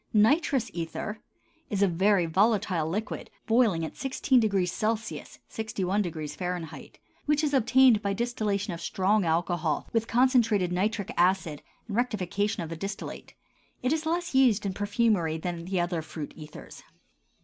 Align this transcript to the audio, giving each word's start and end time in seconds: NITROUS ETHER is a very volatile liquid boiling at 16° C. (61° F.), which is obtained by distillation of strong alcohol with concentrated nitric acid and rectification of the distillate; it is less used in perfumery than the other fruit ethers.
NITROUS 0.13 0.71
ETHER 0.73 1.19
is 1.69 1.83
a 1.83 1.87
very 1.87 2.25
volatile 2.25 2.89
liquid 2.89 3.29
boiling 3.45 3.85
at 3.85 3.93
16° 3.93 3.99
C. 4.97 5.17
(61° 5.19 6.37
F.), 6.39 6.91
which 7.27 7.43
is 7.43 7.53
obtained 7.53 8.01
by 8.01 8.11
distillation 8.11 8.73
of 8.73 8.81
strong 8.81 9.25
alcohol 9.25 9.87
with 9.93 10.07
concentrated 10.07 10.71
nitric 10.71 11.11
acid 11.17 11.61
and 11.87 11.95
rectification 11.95 12.63
of 12.63 12.69
the 12.71 12.75
distillate; 12.75 13.35
it 13.83 13.93
is 13.93 14.07
less 14.07 14.33
used 14.33 14.65
in 14.65 14.73
perfumery 14.73 15.37
than 15.37 15.65
the 15.65 15.79
other 15.79 16.01
fruit 16.01 16.33
ethers. 16.35 16.81